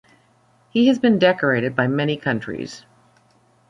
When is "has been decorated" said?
0.87-1.75